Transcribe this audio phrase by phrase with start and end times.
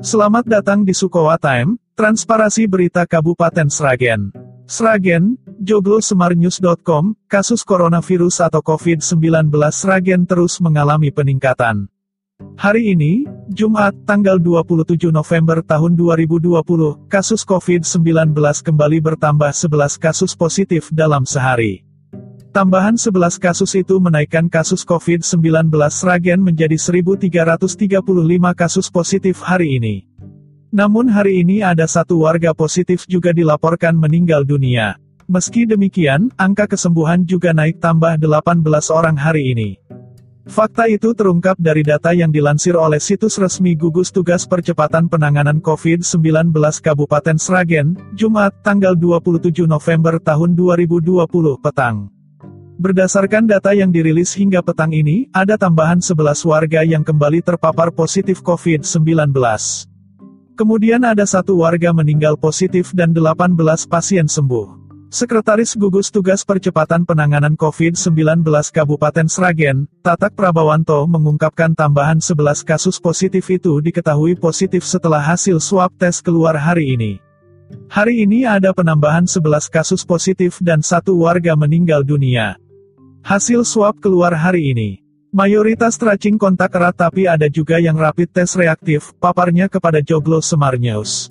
[0.00, 4.32] Selamat datang di Sukowa Time, transparasi berita Kabupaten Sragen.
[4.64, 11.92] Sragen, joglosemarnews.com, kasus coronavirus atau COVID-19 Sragen terus mengalami peningkatan.
[12.56, 20.88] Hari ini, Jumat, tanggal 27 November tahun 2020, kasus COVID-19 kembali bertambah 11 kasus positif
[20.96, 21.89] dalam sehari.
[22.50, 27.78] Tambahan 11 kasus itu menaikkan kasus COVID-19 Sragen menjadi 1.335
[28.58, 30.10] kasus positif hari ini.
[30.74, 34.98] Namun hari ini ada satu warga positif juga dilaporkan meninggal dunia.
[35.30, 39.78] Meski demikian, angka kesembuhan juga naik tambah 18 orang hari ini.
[40.50, 46.50] Fakta itu terungkap dari data yang dilansir oleh situs resmi Gugus Tugas Percepatan Penanganan COVID-19
[46.82, 51.30] Kabupaten Sragen, Jumat, tanggal 27 November tahun 2020
[51.62, 52.19] petang.
[52.80, 56.16] Berdasarkan data yang dirilis hingga petang ini, ada tambahan 11
[56.48, 59.36] warga yang kembali terpapar positif COVID-19.
[60.56, 63.52] Kemudian ada satu warga meninggal positif dan 18
[63.84, 64.80] pasien sembuh.
[65.12, 73.44] Sekretaris Gugus Tugas Percepatan Penanganan COVID-19 Kabupaten Sragen, Tatak Prabawanto mengungkapkan tambahan 11 kasus positif
[73.52, 77.20] itu diketahui positif setelah hasil swab tes keluar hari ini.
[77.92, 82.56] Hari ini ada penambahan 11 kasus positif dan satu warga meninggal dunia.
[83.20, 85.04] Hasil swab keluar hari ini.
[85.28, 90.80] Mayoritas tracing kontak erat tapi ada juga yang rapid test reaktif, paparnya kepada Joglo Semar
[90.80, 91.28] News.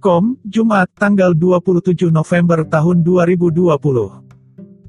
[0.00, 3.52] Kom, Jumat, tanggal 27 November tahun 2020.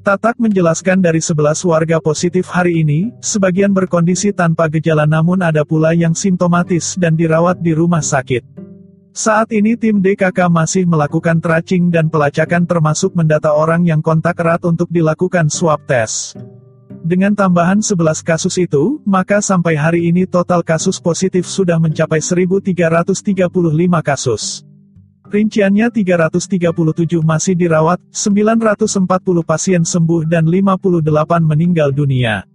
[0.01, 5.91] Tatak menjelaskan dari 11 warga positif hari ini, sebagian berkondisi tanpa gejala namun ada pula
[5.91, 8.60] yang simptomatis dan dirawat di rumah sakit.
[9.11, 14.63] Saat ini tim DKK masih melakukan tracing dan pelacakan termasuk mendata orang yang kontak erat
[14.63, 16.39] untuk dilakukan swab test.
[17.03, 23.51] Dengan tambahan 11 kasus itu, maka sampai hari ini total kasus positif sudah mencapai 1.335
[23.99, 24.63] kasus.
[25.27, 26.71] Rinciannya 337
[27.19, 31.03] masih dirawat, 940 pasien sembuh dan 58
[31.43, 32.47] meninggal dunia.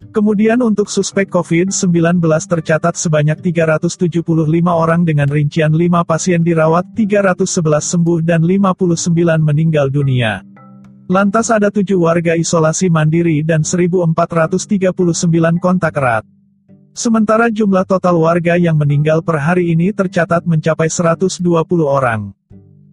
[0.00, 4.24] Kemudian untuk suspek COVID-19 tercatat sebanyak 375
[4.72, 8.96] orang dengan rincian 5 pasien dirawat, 311 sembuh dan 59
[9.44, 10.40] meninggal dunia.
[11.04, 14.96] Lantas ada 7 warga isolasi mandiri dan 1439
[15.60, 16.24] kontak erat.
[16.96, 21.44] Sementara jumlah total warga yang meninggal per hari ini tercatat mencapai 120
[21.84, 22.32] orang.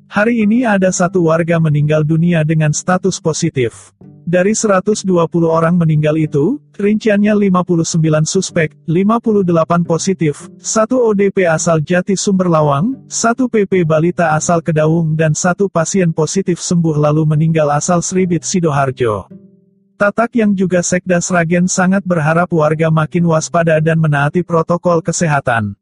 [0.08, 3.96] Hari ini ada satu warga meninggal dunia dengan status positif.
[4.28, 5.08] Dari 120
[5.48, 13.48] orang meninggal itu, rinciannya 59 suspek, 58 positif, 1 ODP asal Jati Sumber Lawang, 1
[13.48, 19.32] PP balita asal Kedaung dan 1 pasien positif sembuh lalu meninggal asal Sribit Sidoharjo.
[19.96, 25.80] Tatak yang juga Sekda Sragen sangat berharap warga makin waspada dan menaati protokol kesehatan.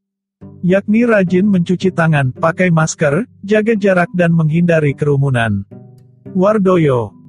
[0.62, 5.66] Yakni rajin mencuci tangan, pakai masker, jaga jarak dan menghindari kerumunan.
[6.30, 7.25] Wardoyo